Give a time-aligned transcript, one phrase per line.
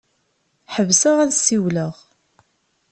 [0.73, 1.93] Ḥebseɣ ad ssiwleɣ.